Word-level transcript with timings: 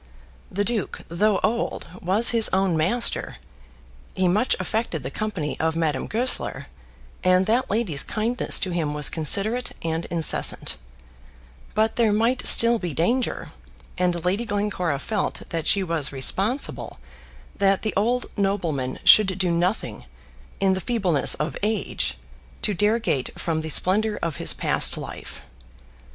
The 0.49 0.63
duke, 0.63 1.01
though 1.09 1.37
old, 1.43 1.85
was 2.01 2.29
his 2.31 2.49
own 2.51 2.75
master; 2.75 3.35
he 4.15 4.27
much 4.27 4.55
affected 4.59 5.03
the 5.03 5.11
company 5.11 5.59
of 5.59 5.75
Madame 5.75 6.07
Goesler, 6.07 6.65
and 7.23 7.45
that 7.45 7.69
lady's 7.69 8.01
kindness 8.01 8.59
to 8.61 8.71
him 8.71 8.95
was 8.95 9.09
considerate 9.11 9.73
and 9.83 10.05
incessant; 10.05 10.75
but 11.75 11.97
there 11.97 12.11
might 12.11 12.47
still 12.47 12.79
be 12.79 12.95
danger, 12.95 13.49
and 13.95 14.25
Lady 14.25 14.43
Glencora 14.43 14.97
felt 14.97 15.47
that 15.49 15.67
she 15.67 15.83
was 15.83 16.11
responsible 16.11 16.97
that 17.55 17.83
the 17.83 17.93
old 17.95 18.25
nobleman 18.35 18.97
should 19.03 19.37
do 19.37 19.51
nothing, 19.51 20.05
in 20.59 20.73
the 20.73 20.81
feebleness 20.81 21.35
of 21.35 21.55
age, 21.61 22.17
to 22.63 22.73
derogate 22.73 23.37
from 23.39 23.61
the 23.61 23.69
splendour 23.69 24.17
of 24.23 24.37
his 24.37 24.55
past 24.55 24.97
life. 24.97 25.41